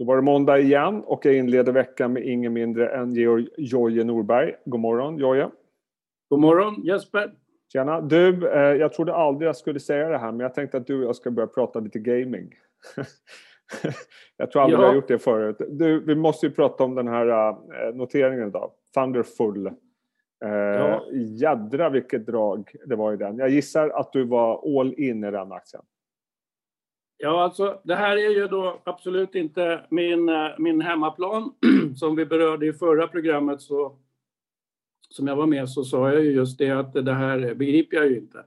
[0.00, 4.04] Då var det måndag igen och jag inleder veckan med ingen mindre än Georg Jojje
[4.04, 4.54] Norberg.
[4.64, 5.50] God morgon Jojje.
[6.28, 7.32] God morgon Jesper.
[7.72, 8.00] Tjena.
[8.00, 10.98] Du, eh, jag trodde aldrig jag skulle säga det här men jag tänkte att du
[10.98, 12.54] och jag ska börja prata lite gaming.
[14.36, 14.82] jag tror aldrig ja.
[14.82, 15.56] vi har gjort det förut.
[15.68, 18.70] Du, vi måste ju prata om den här uh, noteringen idag.
[18.94, 19.66] Thunderfull.
[19.66, 19.72] Uh,
[20.52, 21.04] ja.
[21.12, 23.38] Jädra vilket drag det var i den.
[23.38, 25.82] Jag gissar att du var all in i den aktien.
[27.22, 31.52] Ja, alltså det här är ju då absolut inte min, eh, min hemmaplan.
[31.96, 33.96] Som vi berörde i förra programmet så,
[35.08, 38.06] som jag var med så sa jag ju just det att det här begriper jag
[38.10, 38.44] ju inte.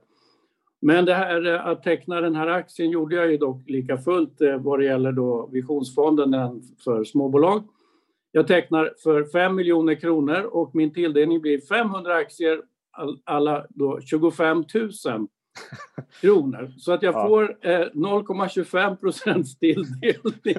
[0.82, 4.42] Men det här eh, att teckna den här aktien gjorde jag ju dock lika fullt
[4.42, 7.64] eh, vad det gäller då visionsfonden för småbolag.
[8.32, 12.62] Jag tecknar för 5 miljoner kronor och min tilldelning blir 500 aktier
[13.24, 15.28] alla då 25 000
[16.22, 16.74] kronor.
[16.78, 17.28] Så att jag ja.
[17.28, 20.58] får eh, 0,25 procents tilldelning.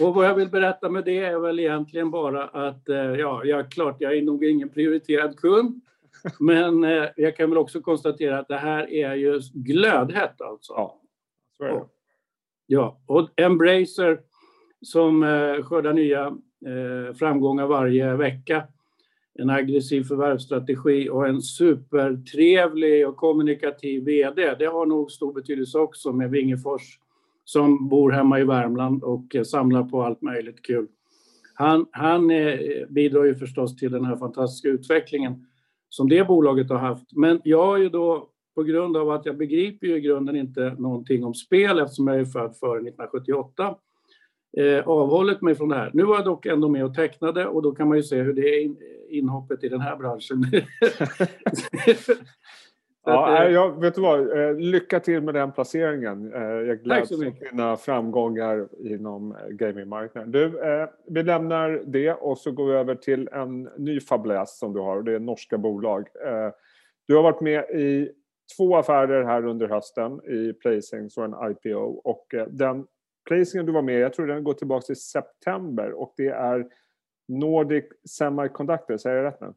[0.00, 3.70] Och vad jag vill berätta med det är väl egentligen bara att eh, ja, jag,
[3.70, 5.80] klart, jag är nog ingen prioriterad kund.
[6.38, 10.72] Men eh, jag kan väl också konstatera att det här är ju glödhett alltså.
[10.72, 11.00] Ja,
[11.56, 11.74] så är det.
[11.74, 11.90] Och,
[12.66, 14.20] ja, och Embracer
[14.82, 16.26] som eh, skördar nya
[16.66, 18.66] eh, framgångar varje vecka
[19.38, 24.54] en aggressiv förvärvsstrategi och en supertrevlig och kommunikativ VD.
[24.58, 26.98] Det har nog stor betydelse också med Wingefors
[27.44, 30.86] som bor hemma i Värmland och eh, samlar på allt möjligt kul.
[31.54, 35.46] Han, han eh, bidrar ju förstås till den här fantastiska utvecklingen
[35.88, 37.16] som det bolaget har haft.
[37.16, 40.74] Men jag har ju då på grund av att jag begriper ju i grunden inte
[40.78, 43.76] någonting om spel eftersom jag är född före 1978
[44.56, 45.90] eh, avhållit mig från det här.
[45.94, 48.32] Nu var jag dock ändå med och tecknade och då kan man ju se hur
[48.32, 48.76] det är in,
[49.08, 50.44] inhoppet i den här branschen.
[53.04, 56.30] ja, eh, jag, vet du vad, eh, lycka till med den placeringen.
[56.66, 60.32] Jag gläds åt dina framgångar inom gamingmarknaden.
[60.32, 60.60] Du,
[61.06, 64.96] vi lämnar det och så går vi över till en ny fabläs som du har
[64.96, 66.08] och det är norska bolag.
[67.06, 68.10] Du har varit med i
[68.56, 72.86] två affärer här under hösten i placings och en IPO och den
[73.28, 76.66] placingen du var med jag tror den går tillbaka till september och det är
[77.28, 77.84] Nordic
[78.18, 79.54] Semiconductor, säger jag rätt nu?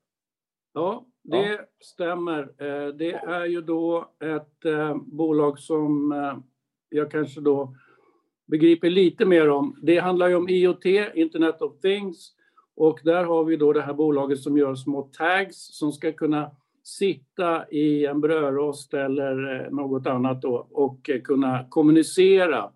[0.74, 1.58] Ja, det ja.
[1.80, 2.42] stämmer.
[2.42, 6.38] Eh, det är ju då ett eh, bolag som eh,
[6.90, 7.76] jag kanske då
[8.46, 9.80] begriper lite mer om.
[9.82, 12.32] Det handlar ju om IoT, Internet of Things,
[12.76, 16.52] och där har vi då det här bolaget som gör små tags som ska kunna
[16.84, 22.72] sitta i en brödrost eller något annat då och kunna kommunicera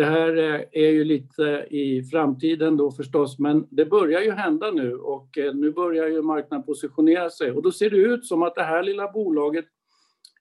[0.00, 4.70] det här eh, är ju lite i framtiden då förstås, men det börjar ju hända
[4.70, 8.42] nu och eh, nu börjar ju marknaden positionera sig och då ser det ut som
[8.42, 9.64] att det här lilla bolaget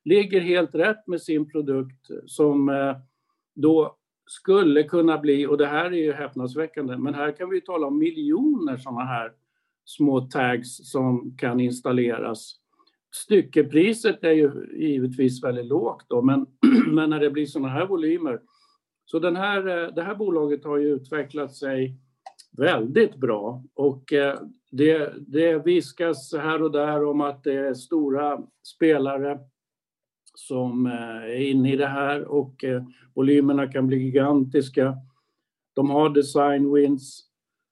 [0.05, 2.95] ligger helt rätt med sin produkt som eh,
[3.55, 7.87] då skulle kunna bli, och det här är ju häpnadsväckande, men här kan vi tala
[7.87, 9.31] om miljoner sådana här
[9.85, 12.55] små tags som kan installeras.
[13.11, 16.45] Styckepriset är ju givetvis väldigt lågt då, men,
[16.87, 18.39] men när det blir sådana här volymer
[19.11, 21.95] så den här, eh, det här bolaget har ju utvecklat sig
[22.51, 24.39] väldigt bra och eh,
[24.71, 29.39] det, det viskas här och där om att det är stora spelare
[30.35, 32.65] som eh, är inne i det här och
[33.13, 34.97] volymerna kan bli gigantiska.
[35.73, 37.28] De har design wins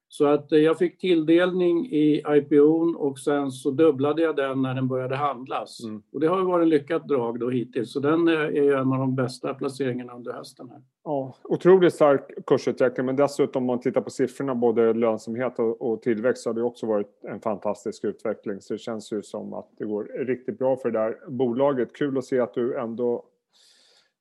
[0.10, 4.76] så att eh, jag fick tilldelning i IPO och sen så dubblade jag den när
[4.76, 5.84] den började handlas.
[5.84, 6.02] Mm.
[6.14, 7.92] Och det har varit en lyckat drag då hittills.
[7.92, 10.70] Så den eh, är ju en av de bästa placeringarna under hösten.
[10.70, 10.82] Här.
[11.04, 16.02] Ja, otroligt stark kursutveckling men dessutom om man tittar på siffrorna både lönsamhet och, och
[16.02, 18.62] tillväxt så har det också varit en fantastisk utveckling.
[18.62, 21.94] Så det känns ju som att det går riktigt bra för det där bolaget.
[21.94, 23.26] Kul att se att du ändå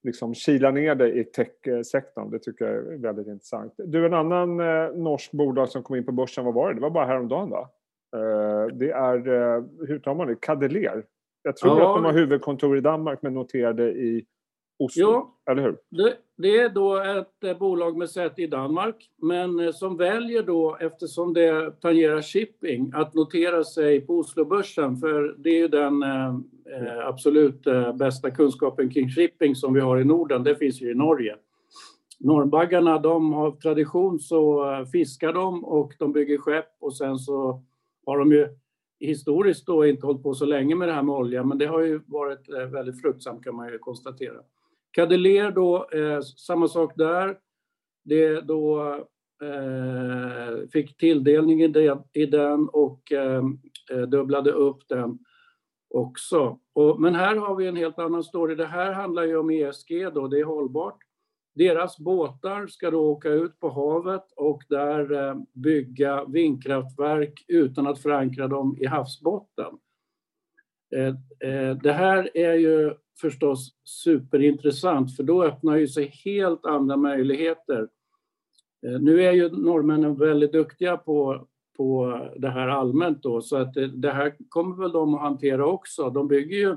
[0.03, 2.31] liksom kila ner dig i techsektorn.
[2.31, 3.75] Det tycker jag är väldigt intressant.
[3.77, 6.75] Du, en annan eh, norsk bolag som kom in på börsen, vad var det?
[6.75, 7.71] Det var bara häromdagen va?
[8.17, 10.41] Eh, det är, eh, hur tar man det?
[10.41, 11.05] Cadeler.
[11.43, 11.91] Jag tror ja.
[11.91, 14.27] att de har huvudkontor i Danmark men noterade i
[14.79, 15.77] Oslo, ja, eller hur?
[15.91, 20.43] Det, det, är då ett eh, bolag med säte i Danmark, men eh, som väljer
[20.43, 26.03] då, eftersom det tangerar shipping, att notera sig på Oslobörsen, för det är ju den
[26.75, 30.91] eh, absolut eh, bästa kunskapen kring shipping som vi har i Norden, det finns ju
[30.91, 31.37] i Norge.
[32.19, 37.63] Norrbaggarna, de har tradition så eh, fiskar de och de bygger skepp och sen så
[38.07, 38.49] har de ju
[39.01, 41.81] historiskt då inte hållit på så länge med det här med olja, men det har
[41.81, 44.37] ju varit eh, väldigt fruktsamt kan man ju konstatera.
[44.91, 47.39] Cadeler då, eh, samma sak där.
[48.05, 48.95] Det då
[49.43, 51.63] eh, fick tilldelning
[52.13, 53.43] i, den och eh,
[53.91, 55.19] eh dubblade upp den
[55.95, 56.59] också.
[56.73, 58.55] Och, men här har vi en helt annan story.
[58.55, 60.99] Det här handlar ju om ESG då, det är hållbart.
[61.55, 68.03] Deras båtar ska då åka ut på havet och där eh, bygga vindkraftverk utan att
[68.03, 69.79] förankra dem i havsbotten.
[70.97, 71.07] Eh,
[71.51, 77.89] eh, det här är ju förstås superintressant för då öppnar ju sig helt andra möjligheter.
[78.87, 81.47] Eh, nu är ju norrmännen väldigt duktiga på,
[81.77, 85.67] på det här allmänt då så att det, det här kommer väl de att hantera
[85.67, 86.11] också.
[86.11, 86.77] De bygger ju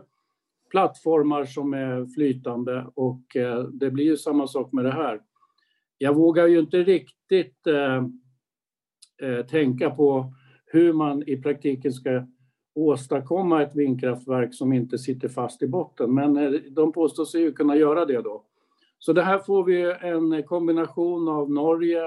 [0.70, 5.22] plattformar som är flytande och eh, det blir ju samma sak med det här.
[5.98, 8.04] Jag vågar ju inte riktigt eh,
[9.22, 10.34] eh, tänka på
[10.66, 12.26] hur man i praktiken ska
[12.76, 17.52] åstadkomma ett vindkraftverk som inte sitter fast i botten, men eh, de påstår sig ju
[17.52, 18.46] kunna göra det då.
[19.00, 22.02] Så det här får vi en kombination av Norge,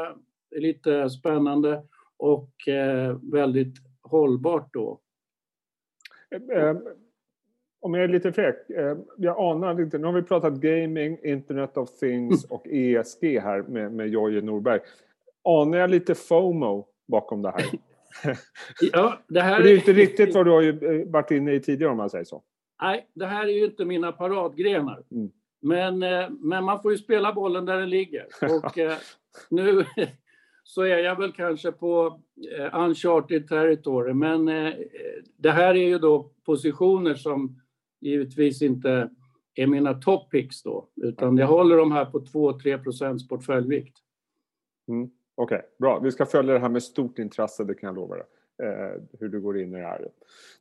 [0.56, 1.82] lite spännande,
[2.22, 5.00] och eh, väldigt hållbart då.
[6.54, 6.76] Eh,
[7.80, 11.76] om jag är lite fräck, eh, jag anar inte, nu har vi pratat gaming, Internet
[11.76, 14.80] of Things och ESG här med, med Jojje Norberg.
[15.44, 17.64] Anar jag lite FOMO bakom det här?
[18.92, 21.90] ja, det här det är inte riktigt vad du har ju varit inne i tidigare
[21.90, 22.42] om man säger så.
[22.82, 25.02] Nej, det här är ju inte mina paradgrenar.
[25.10, 25.30] Mm.
[25.62, 28.26] Men, eh, men man får ju spela bollen där den ligger.
[28.64, 28.96] Och eh,
[29.50, 29.84] nu
[30.62, 32.20] så är jag väl kanske på
[32.58, 34.12] eh, uncharted territory.
[34.12, 34.74] Men eh,
[35.36, 37.60] det här är ju då positioner som
[38.00, 39.10] givetvis inte
[39.54, 43.96] är mina top picks då, utan jag håller dem här på 2-3 procents portföljvikt.
[44.88, 45.10] Mm.
[45.34, 45.98] Okej, okay, bra.
[45.98, 48.24] Vi ska följa det här med stort intresse, det kan jag lova dig.
[48.62, 50.08] Eh, hur du går in i det här.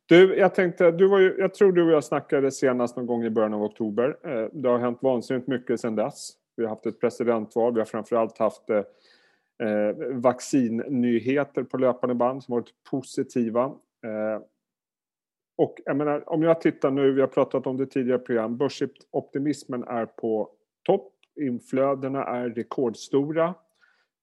[0.06, 3.24] Du, jag tänkte, du var ju, jag tror du och jag snackade senast någon gång
[3.24, 4.16] i början av oktober.
[4.24, 6.30] Eh, det har hänt vansinnigt mycket sedan dess.
[6.56, 8.82] Vi har haft ett presidentval, vi har framförallt haft eh,
[9.58, 13.64] eh vaccinnyheter på löpande band som varit positiva.
[14.06, 14.42] Eh,
[15.56, 19.84] och jag menar, om jag tittar nu, vi har pratat om det tidigare program, börsoptimismen
[19.84, 20.50] är på
[20.82, 21.12] topp.
[21.40, 23.54] Inflödena är rekordstora.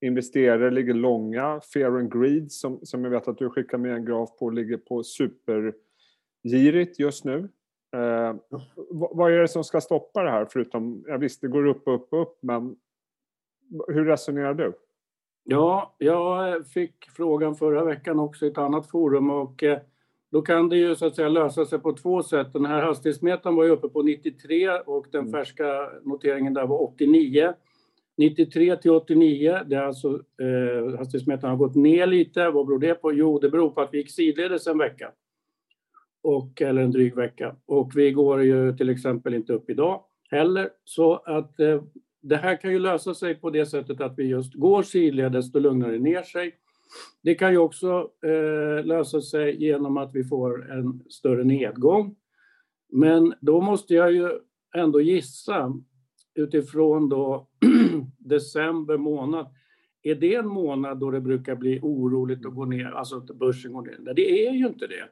[0.01, 1.61] Investerare ligger långa.
[1.73, 4.77] Fear and greed, som, som jag vet att du skickar med en graf på, ligger
[4.77, 7.49] på supergirigt just nu.
[7.95, 8.35] Eh,
[8.89, 10.47] vad är det som ska stoppa det här?
[10.49, 12.75] Förutom, jag visst, det går upp, upp, upp, men
[13.87, 14.73] hur resonerar du?
[15.43, 19.79] Ja, jag fick frågan förra veckan också i ett annat forum och eh,
[20.31, 22.53] då kan det ju så att säga lösa sig på två sätt.
[22.53, 25.31] Den här hastighetsmätaren var ju uppe på 93 och den mm.
[25.31, 27.53] färska noteringen där var 89.
[28.17, 30.09] 93 till 89, det är alltså
[30.41, 32.49] eh, hastighetsmätaren har gått ner lite.
[32.49, 33.13] Vad beror det på?
[33.13, 35.11] Jo, det beror på att vi gick sidledes en vecka.
[36.23, 37.55] Och, eller en dryg vecka.
[37.65, 40.69] Och vi går ju till exempel inte upp idag heller.
[40.83, 41.81] Så att eh,
[42.21, 45.59] det här kan ju lösa sig på det sättet att vi just går sidledes, då
[45.59, 46.55] lugnar det ner sig.
[47.21, 52.15] Det kan ju också eh, lösa sig genom att vi får en större nedgång.
[52.91, 54.29] Men då måste jag ju
[54.75, 55.73] ändå gissa
[56.35, 57.47] utifrån då
[58.17, 59.47] december månad.
[60.03, 63.73] Är det en månad då det brukar bli oroligt att gå ner, alltså att börsen
[63.73, 63.97] går ner?
[63.99, 65.09] Nej, det är ju inte det.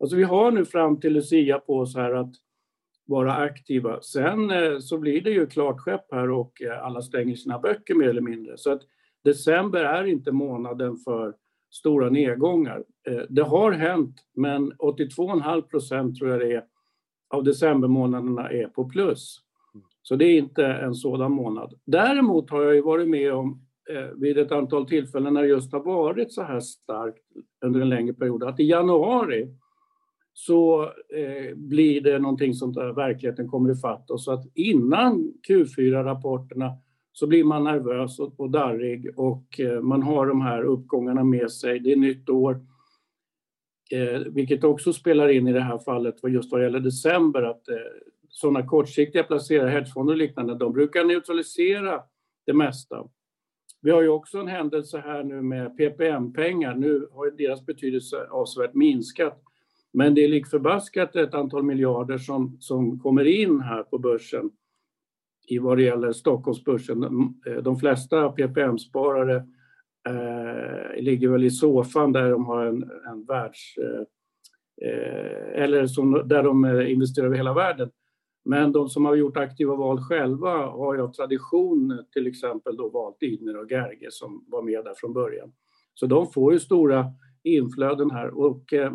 [0.00, 2.34] Alltså vi har nu fram till Lucia på oss här att
[3.10, 4.00] vara aktiva.
[4.02, 7.94] Sen eh, så blir det ju klart skepp här och eh, alla stänger sina böcker
[7.94, 8.58] mer eller mindre.
[8.58, 8.82] Så att
[9.24, 11.34] December är inte månaden för
[11.70, 12.84] stora nedgångar.
[13.08, 16.64] Eh, det har hänt, men 82,5 procent tror jag det är
[17.30, 19.38] av decembermånaderna är på plus.
[20.02, 21.74] Så det är inte en sådan månad.
[21.84, 23.66] Däremot har jag ju varit med om
[24.16, 27.22] vid ett antal tillfällen när det just har varit så här starkt
[27.64, 29.48] under en längre period, att i januari
[30.46, 34.24] så eh, blir det någonting som verkligheten kommer ifatt oss.
[34.24, 36.72] Så att innan Q4-rapporterna
[37.12, 41.80] så blir man nervös och darrig och eh, man har de här uppgångarna med sig.
[41.80, 42.60] Det är nytt år.
[43.90, 47.76] Eh, vilket också spelar in i det här fallet just vad gäller december att eh,
[48.28, 52.02] sådana kortsiktiga placerare, hedgefonder och liknande, de brukar neutralisera
[52.46, 53.04] det mesta.
[53.82, 56.74] Vi har ju också en händelse här nu med PPM-pengar.
[56.74, 59.42] Nu har deras betydelse avsevärt minskat.
[59.92, 64.50] Men det är lik förbaskat ett antal miljarder som, som kommer in här på börsen
[65.48, 67.00] i vad det gäller Stockholmsbörsen.
[67.62, 69.36] De eh, flesta PPM-sparare
[70.08, 73.78] eh, ligger väl i soffan där de har en, en världs...
[73.78, 74.02] Eh,
[74.88, 77.90] eh eller som, där de eh, investerar över hela världen.
[78.44, 82.88] Men de som har gjort aktiva val själva har ju av tradition till exempel då
[82.88, 85.52] valt Idner och Gerge som var med där från början.
[85.94, 87.06] Så de får ju stora
[87.42, 88.38] inflöden här.
[88.38, 88.92] Och, eh,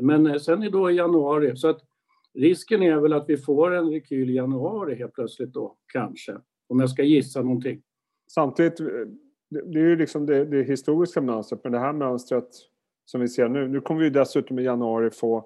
[0.00, 1.80] men sen är då i januari, så att
[2.34, 6.36] Risken är väl att vi får en rekyl i januari helt plötsligt då, kanske.
[6.68, 7.82] Om jag ska gissa någonting.
[8.30, 8.76] Samtidigt,
[9.48, 12.48] det är ju liksom det, det historiska mönstret, men det här mönstret
[13.04, 13.68] som vi ser nu.
[13.68, 15.36] Nu kommer vi dessutom i januari få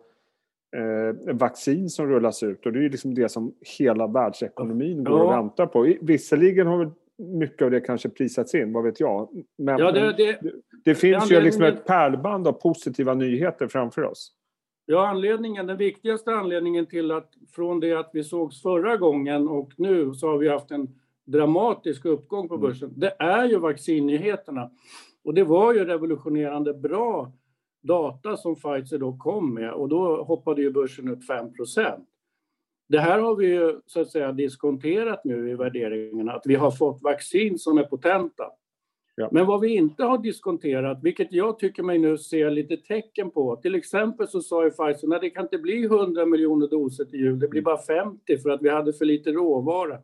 [0.76, 5.18] eh, vaccin som rullas ut och det är ju liksom det som hela världsekonomin går
[5.18, 5.24] ja.
[5.24, 5.94] och väntar på.
[6.00, 9.44] Visserligen har mycket av det kanske prisats in, vad vet jag.
[9.58, 10.52] Men, Ja, det- det- det,
[10.84, 14.32] det finns ju liksom ett pärlband av positiva nyheter framför oss.
[14.86, 19.72] Ja, anledningen, den viktigaste anledningen till att från det att vi sågs förra gången och
[19.76, 20.88] nu så har vi haft en
[21.24, 22.92] dramatisk uppgång på börsen.
[22.96, 24.70] Det är ju vaccinnyheterna.
[25.24, 27.32] Och det var ju revolutionerande bra
[27.82, 32.04] data som Pfizer då kom med och då hoppade ju börsen upp 5%
[32.88, 36.70] Det här har vi ju så att säga diskonterat nu i värderingarna, att vi har
[36.70, 38.44] fått vaccin som är potenta.
[39.16, 39.28] Ja.
[39.32, 43.56] Men vad vi inte har diskonterat, vilket jag tycker mig nu se lite tecken på,
[43.56, 47.20] till exempel så sa ju Pfizer, att det kan inte bli 100 miljoner doser till
[47.20, 49.98] jul, det blir bara 50 för att vi hade för lite råvara.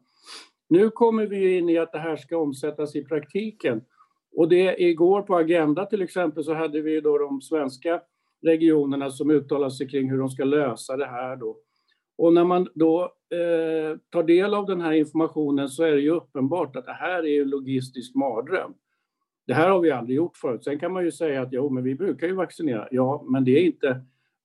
[0.68, 3.82] Nu kommer vi in i att det här ska omsättas i praktiken.
[4.32, 8.00] Och det igår på Agenda till exempel så hade vi då de svenska
[8.42, 11.56] regionerna som uttalade sig kring hur de ska lösa det här då.
[12.18, 16.10] Och när man då eh, tar del av den här informationen så är det ju
[16.10, 18.74] uppenbart att det här är en logistisk mardröm.
[19.50, 20.64] Det här har vi aldrig gjort förut.
[20.64, 22.88] Sen kan man ju säga att jo, men vi brukar ju vaccinera.
[22.90, 24.00] Ja, men det är inte,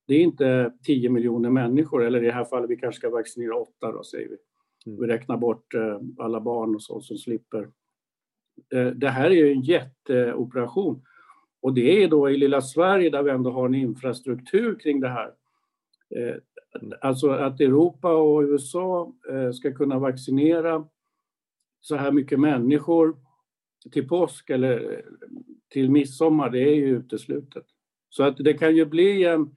[0.08, 3.56] det är inte 10 miljoner människor, eller i det här fallet vi kanske ska vaccinera
[3.56, 4.38] åtta då, säger vi.
[4.86, 5.02] Mm.
[5.02, 7.70] Vi räknar bort eh, alla barn och så som slipper.
[8.74, 11.02] Eh, det här är ju en jätteoperation.
[11.62, 15.10] Och det är då i lilla Sverige där vi ändå har en infrastruktur kring det
[15.10, 15.32] här.
[16.16, 16.36] Eh,
[17.02, 19.14] alltså att Europa och USA
[19.54, 20.88] ska kunna vaccinera
[21.82, 23.25] så här mycket människor
[23.92, 25.06] till påsk eller
[25.70, 27.66] till midsommar, det är ju uteslutet.
[28.10, 29.56] Så att det kan ju bli en,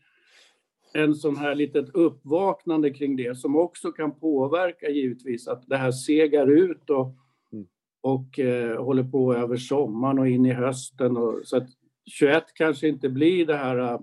[0.95, 5.93] en sån här litet uppvaknande kring det som också kan påverka givetvis att det här
[5.93, 7.15] segar ut och,
[7.53, 7.67] Mm.
[8.01, 11.17] och eh, håller på över sommaren och in i hösten.
[11.17, 11.69] Och, så att
[12.07, 13.99] 21 kanske inte blir det här eh,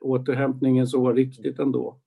[0.00, 2.01] återhämtningens år riktigt ändå.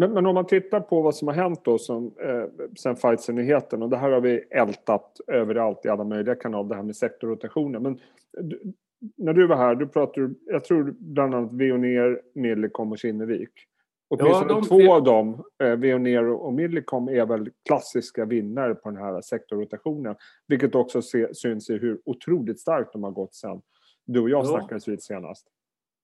[0.00, 2.44] Men, men om man tittar på vad som har hänt då som, eh,
[2.78, 6.82] sen Pfizer-nyheten och det här har vi ältat överallt i alla möjliga kanaler, det här
[6.82, 7.82] med sektorrotationen.
[7.82, 7.98] Men
[8.40, 8.60] du,
[9.16, 13.50] när du var här, du pratade, jag tror bland annat Veoneer, Millicom och Kinnevik.
[14.08, 18.98] Åtminstone de två av dem, eh, Veoneer och Millicom, är väl klassiska vinnare på den
[18.98, 20.16] här sektorrotationen.
[20.46, 23.60] Vilket också se, syns i hur otroligt starkt de har gått sen
[24.06, 24.44] du och jag Ja.
[24.44, 25.46] snackades vid senast.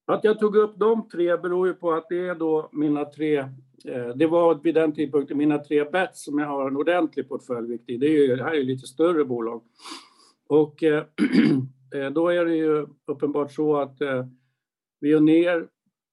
[0.07, 3.39] Att jag tog upp de tre beror ju på att det är då mina tre,
[3.85, 7.89] eh, det var vid den tidpunkten mina tre bets som jag har en ordentlig portföljvikt
[7.91, 7.97] i.
[7.97, 9.63] Det, är ju, det här är ju lite större bolag.
[10.49, 11.05] Och eh,
[11.95, 14.27] eh då är det ju uppenbart så att eh,
[15.01, 15.69] vi är ner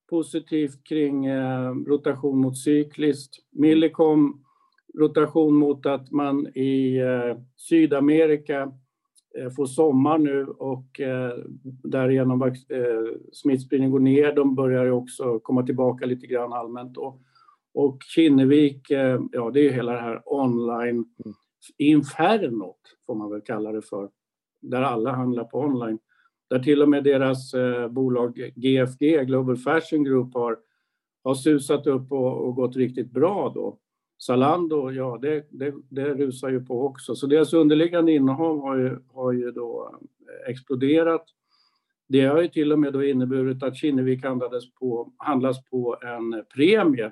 [0.10, 3.36] positivt kring eh, rotation mot cykliskt.
[3.52, 4.44] Millicom
[5.00, 8.72] rotation mot att man i eh, Sydamerika
[9.56, 11.34] får sommar nu och eh,
[11.84, 12.52] därigenom eh,
[13.34, 14.36] smittspridningen går ner.
[14.36, 16.98] De börjar också komma tillbaka lite grann allmänt.
[16.98, 17.22] Och,
[17.74, 21.06] och Kinnevik, eh, ja det är hela det här online
[21.78, 24.10] infernot får man väl kalla det för.
[24.62, 26.00] Där alla handlar på online.
[26.50, 30.58] Där till och med deras eh, bolag GFG, Global Fashion Group, har,
[31.24, 33.78] har susat upp och, och gått riktigt bra då.
[34.26, 37.16] Zalando, ja det, det, det rusar ju på också.
[37.16, 41.26] Så deras underliggande innehav har ju, har ju då eh, exploderat.
[42.08, 46.44] Det har ju till och med då inneburit att Kinnevik handlades på, handlas på en
[46.56, 47.12] premie,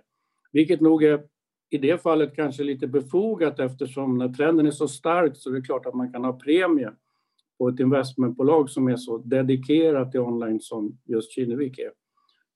[0.51, 1.23] vilket nog är
[1.69, 5.61] i det fallet kanske lite befogat eftersom när trenden är så stark så är det
[5.61, 6.91] klart att man kan ha premie
[7.57, 12.00] på ett investmentbolag som är så dedikerat till online som just Kinnevik är.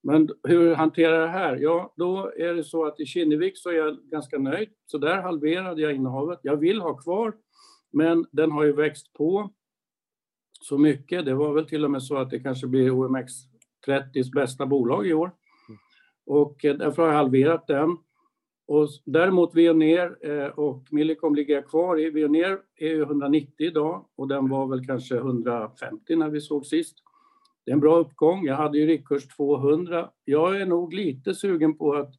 [0.05, 1.55] Men hur hanterar jag det här?
[1.55, 4.69] Ja, då är det så att i Kinnevik så är jag ganska nöjd.
[4.85, 6.39] Så där halverade jag innehavet.
[6.41, 7.33] Jag vill ha kvar,
[7.93, 9.53] men den har ju växt på
[10.61, 11.25] så mycket.
[11.25, 13.31] Det var väl till och med så att det kanske blir OMX
[13.87, 15.31] 30s bästa bolag i år.
[16.25, 17.97] Och eh, därför har jag halverat den.
[18.67, 22.09] Och däremot Veoneer eh, och Millicom ligger jag kvar i.
[22.09, 27.04] Veoneer är ju 190 idag och den var väl kanske 150 när vi såg sist.
[27.65, 28.45] Det är en bra uppgång.
[28.45, 30.09] Jag hade ju riktkurs 200.
[30.25, 32.13] Jag är nog lite sugen på att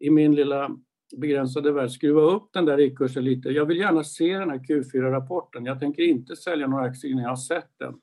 [0.00, 0.76] i min lilla
[1.16, 3.48] begränsade värld skruva upp den där riktkursen lite.
[3.48, 5.64] Jag vill gärna se den här Q4-rapporten.
[5.64, 7.94] Jag tänker inte sälja några aktier innan jag har sett den.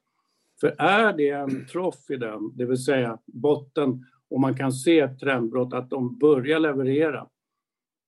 [0.61, 4.99] För är det en troff i den, det vill säga botten, och man kan se
[4.99, 7.27] ett trendbrott, att de börjar leverera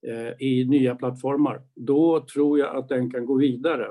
[0.07, 3.87] eh, i nya plattformar, då tror jag att den kan gå vidare.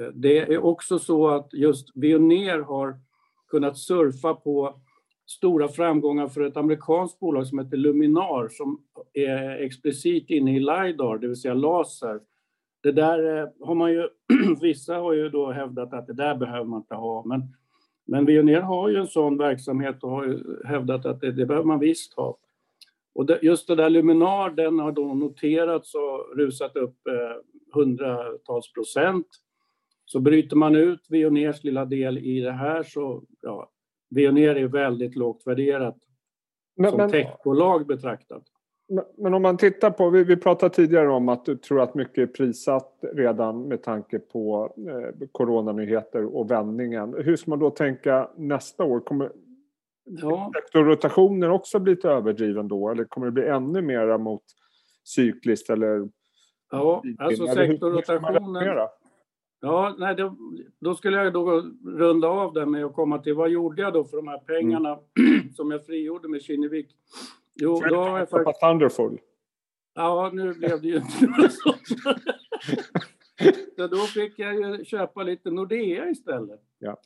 [0.00, 3.00] Eh, det är också så att just Veoneer har
[3.48, 4.80] kunnat surfa på
[5.26, 8.80] stora framgångar för ett amerikanskt bolag som heter Luminar som
[9.12, 12.20] är explicit inne i LiDAR, det vill säga laser.
[12.82, 14.08] Det där eh, har man ju,
[14.60, 17.42] vissa har ju då hävdat att det där behöver man inte ha, men,
[18.06, 21.66] men Veoneer har ju en sån verksamhet och har ju hävdat att det, det behöver
[21.66, 22.38] man visst ha.
[23.14, 27.42] Och det, just det där Luminar, den har då noterats och rusat upp eh,
[27.74, 29.26] hundratals procent.
[30.04, 33.70] Så bryter man ut Veoneers lilla del i det här så, ja,
[34.10, 35.96] Veoner är väldigt lågt värderat
[36.76, 38.42] men, som techbolag betraktat.
[38.88, 41.94] Men, men, om man tittar på, vi, vi pratade tidigare om att du tror att
[41.94, 47.14] mycket är prissatt redan med tanke på eh, coronanyheter och vändningen.
[47.18, 49.00] Hur ska man då tänka nästa år?
[49.00, 49.32] Kommer
[50.04, 50.52] ja.
[50.54, 54.42] sektorrotationen också bli lite överdriven då eller kommer det bli ännu mera mot
[55.04, 56.08] cykliskt eller?
[56.70, 58.88] Ja, alltså sektorrotationen.
[59.60, 60.36] Ja, nej, då,
[60.78, 64.04] då, skulle jag då runda av det med att komma till vad gjorde jag då
[64.04, 65.52] för de här pengarna mm.
[65.56, 66.96] som jag frigjorde med Kinnevik?
[67.54, 68.60] Jo, då har jag faktiskt...
[68.60, 69.18] Thunderful.
[69.94, 71.74] Ja, nu blev det ju inte så.
[73.76, 76.60] så då fick jag ju köpa lite Nordea istället.
[76.78, 77.00] Ja.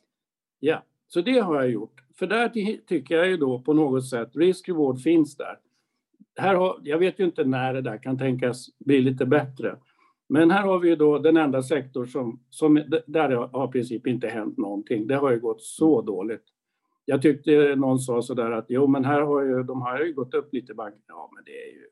[0.59, 2.01] Ja, så det har jag gjort.
[2.15, 2.49] För där
[2.87, 5.57] tycker jag ju då på något sätt, risk reward finns där.
[6.35, 9.77] Här har, jag vet ju inte när det där kan tänkas bli lite bättre.
[10.29, 14.27] Men här har vi då den enda sektor som, som där har i princip inte
[14.27, 15.07] hänt någonting.
[15.07, 16.43] Det har ju gått så dåligt.
[17.05, 20.33] Jag tyckte någon sa sådär att jo, men här har ju, de har ju gått
[20.33, 20.95] upp lite bank.
[21.07, 21.87] Ja, men det är ju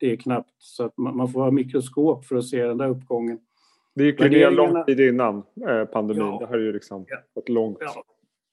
[0.00, 2.88] det är knappt så att man, man får ha mikroskop för att se den där
[2.88, 3.38] uppgången.
[3.94, 6.26] Det gick ju ner lång tid innan eh, pandemin.
[6.26, 7.78] Ja, det har ju liksom ja, långt.
[7.80, 8.04] Ja.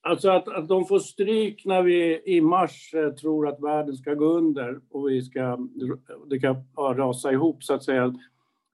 [0.01, 4.13] Alltså att, att de får stryk när vi i mars eh, tror att världen ska
[4.13, 5.57] gå under och vi ska,
[6.29, 8.13] det kan ja, rasa ihop så att säga.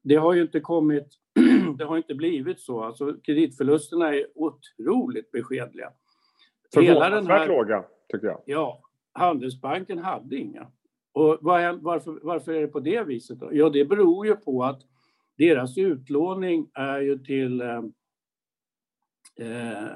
[0.04, 1.08] Det har ju inte kommit,
[1.78, 2.84] det har inte blivit så.
[2.84, 5.90] Alltså kreditförlusterna är otroligt beskedliga.
[6.74, 7.84] Förvånansvärt låga,
[8.14, 8.42] tycker jag.
[8.46, 8.82] Ja,
[9.14, 10.68] Handelsbanken hade inga.
[11.14, 13.40] Och varför, varför är det på det viset?
[13.40, 13.50] Då?
[13.52, 14.82] Ja, det beror ju på att
[15.38, 17.78] deras utlåning är ju till eh,
[19.40, 19.88] eh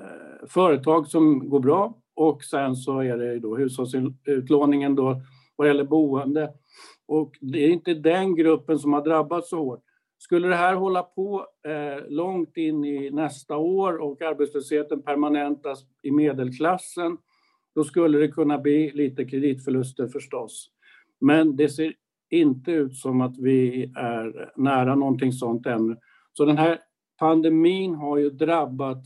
[0.47, 5.21] företag som går bra och sen så är det då hushållsutlåningen då
[5.55, 6.53] vad gäller boende.
[7.05, 9.83] Och det är inte den gruppen som har drabbats så hårt.
[10.17, 16.11] Skulle det här hålla på eh, långt in i nästa år och arbetslösheten permanentas i
[16.11, 17.17] medelklassen,
[17.75, 20.71] då skulle det kunna bli lite kreditförluster förstås.
[21.19, 21.93] Men det ser
[22.29, 25.97] inte ut som att vi är nära någonting sånt ännu.
[26.33, 26.79] Så den här
[27.19, 29.03] pandemin har ju drabbat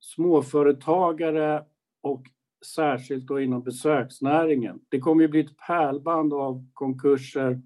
[0.00, 1.64] småföretagare
[2.00, 2.22] och
[2.66, 4.80] särskilt då inom besöksnäringen.
[4.88, 7.60] Det kommer ju bli ett pärlband av konkurser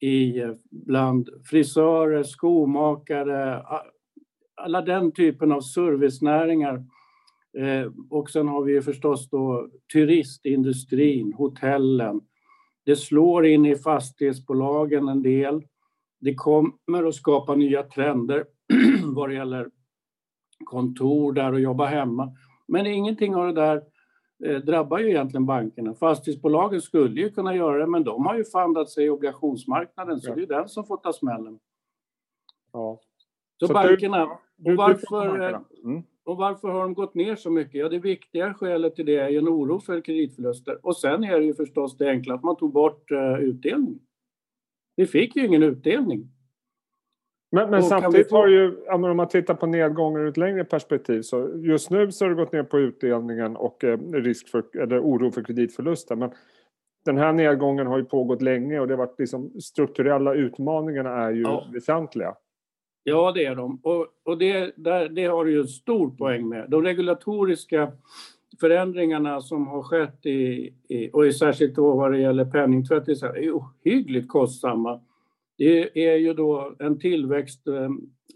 [0.00, 3.62] i bland frisörer, skomakare,
[4.54, 6.84] alla den typen av servicenäringar.
[7.58, 12.20] Eh, och sen har vi förstås då turistindustrin, hotellen.
[12.84, 15.62] Det slår in i fastighetsbolagen en del.
[16.20, 18.44] Det kommer att skapa nya trender
[19.04, 19.70] vad det gäller
[20.64, 22.36] kontor där och jobba hemma.
[22.68, 23.82] Men ingenting av det där
[24.40, 25.94] drabbar ju egentligen bankerna.
[25.94, 30.30] Fastighetsbolagen skulle ju kunna göra det, men de har ju fandat sig i obligationsmarknaden, så
[30.30, 30.34] ja.
[30.34, 31.58] det är den som får ta smällen.
[32.72, 33.00] Ja.
[33.60, 36.02] Så, så bankerna, du, och, varför, eh, mm.
[36.24, 37.74] och varför har de gått ner så mycket?
[37.74, 40.86] Ja, det viktiga skälet till det är en oro för kreditförluster.
[40.86, 43.98] Och sen är det ju förstås det enkla att man tog bort uh, utdelning.
[44.96, 46.28] Vi fick ju ingen utdelning.
[47.52, 51.50] Men, men samtidigt har ju, om man tittar på nedgången ur ett längre perspektiv så
[51.56, 55.30] just nu så har det gått ner på utdelningen och eh, risk för, eller oro
[55.30, 56.16] för kreditförluster.
[56.16, 56.30] Men
[57.04, 61.30] den här nedgången har ju pågått länge och det har varit liksom, strukturella utmaningarna är
[61.30, 61.66] ju ja.
[61.72, 62.34] väsentliga.
[63.04, 63.80] Ja, det är de.
[63.82, 66.70] Och, och det, där, det har du ju en stor poäng med.
[66.70, 67.92] De regulatoriska
[68.60, 74.28] förändringarna som har skett i, i och särskilt då vad det gäller penningtvätt är ohyggligt
[74.28, 75.00] kostsamma.
[75.60, 77.90] Det är ju då en tillväxt, eh,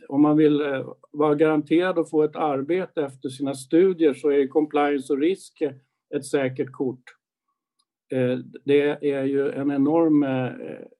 [0.09, 4.47] om man vill eh, vara garanterad att få ett arbete efter sina studier så är
[4.47, 5.63] compliance och risk
[6.15, 7.03] ett säkert kort.
[8.13, 10.25] Eh, det är ju en enorm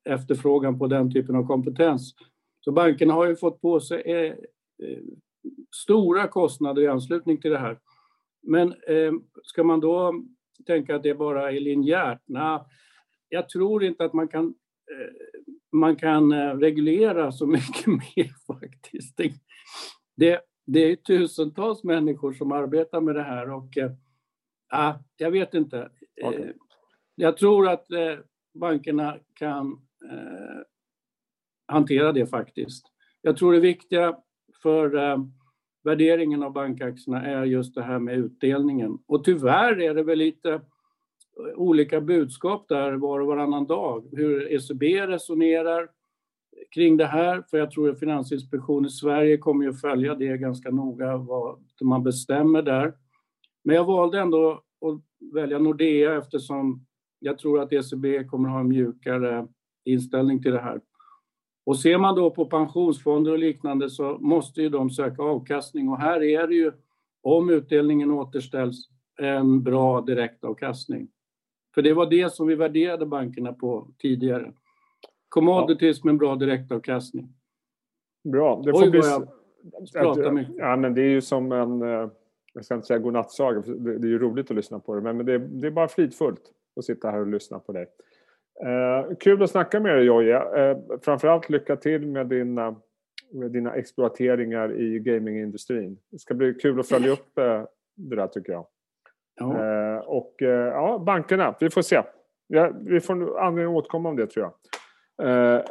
[0.05, 2.15] efterfrågan på den typen av kompetens.
[2.61, 4.37] Så bankerna har ju fått på sig
[5.77, 7.79] stora kostnader i anslutning till det här.
[8.43, 8.75] Men
[9.43, 10.25] ska man då
[10.67, 12.23] tänka att det bara är linjärt?
[12.27, 12.61] Nej,
[13.29, 14.55] jag tror inte att man kan
[15.75, 19.21] man kan eh, reglera så mycket mer faktiskt.
[20.17, 25.91] Det, det är tusentals människor som arbetar med det här och äh, jag vet inte.
[26.23, 26.53] Okay.
[27.15, 27.87] Jag tror att
[28.55, 29.73] bankerna kan
[30.11, 30.63] äh,
[31.67, 32.87] hantera det faktiskt.
[33.23, 34.17] Jag tror det viktiga
[34.63, 35.19] för äh,
[35.85, 38.99] värderingen av bankaktierna är just det här med utdelningen.
[39.07, 40.61] Och tyvärr är det väl lite
[41.57, 44.05] olika budskap där var och varannan dag.
[44.13, 45.89] Hur ECB resonerar
[46.75, 50.71] kring det här, för jag tror att Finansinspektionen i Sverige kommer att följa det ganska
[50.71, 52.93] noga, vad man bestämmer där.
[53.65, 56.87] Men jag valde ändå att välja Nordea eftersom
[57.19, 59.49] jag tror att ECB kommer att ha en mjukare
[59.85, 60.81] inställning till det här.
[61.67, 65.99] Och ser man då på pensionsfonder och liknande så måste ju de söka avkastning och
[65.99, 66.73] här är det ju,
[67.23, 71.09] om utdelningen återställs, en bra direktavkastning.
[71.75, 74.53] För det var det som vi värderade bankerna på tidigare.
[75.29, 76.01] Commodities ja.
[76.05, 77.29] med en bra direktavkastning.
[78.25, 78.63] Bra.
[78.65, 79.01] Det får Oj, bli...
[79.93, 80.55] jag pratar mycket.
[80.57, 82.09] Ja, men det är ju som en, eh,
[82.55, 85.33] jag ska inte säga godnattsaga, det är ju roligt att lyssna på det, men det
[85.33, 86.43] är, det är bara fridfullt
[86.77, 87.87] att sitta här och lyssna på dig.
[88.63, 90.37] Eh, kul att snacka med dig Jojje.
[90.37, 92.77] Eh, framförallt lycka till med dina,
[93.31, 95.99] med dina exploateringar i gamingindustrin.
[96.11, 98.67] Det ska bli kul att följa upp eh, det där tycker jag.
[99.37, 99.65] Ja.
[99.65, 102.03] Eh, och eh, ja, bankerna, vi får se.
[102.47, 104.51] Ja, vi får anledning att återkomma om det tror
[105.17, 105.57] jag.
[105.57, 105.63] Eh,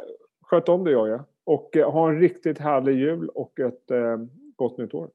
[0.42, 1.20] sköt om dig Jojje.
[1.44, 4.16] Och eh, ha en riktigt härlig jul och ett eh,
[4.56, 5.10] gott nytt år.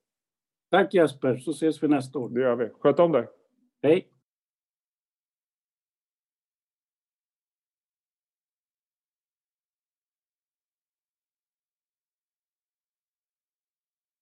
[0.71, 2.29] Tack Jesper, så ses vi nästa år.
[2.29, 2.69] Det gör vi.
[2.79, 3.27] Sköt om dig.
[3.83, 4.07] Hej.